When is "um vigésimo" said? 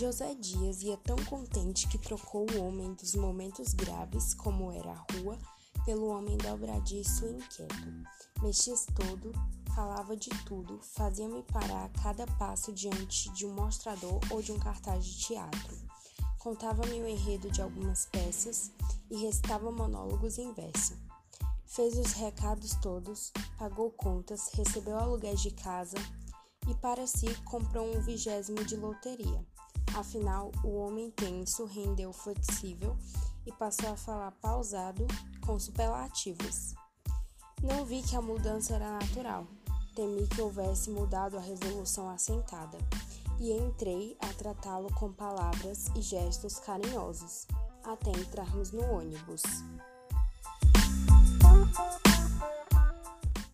27.94-28.64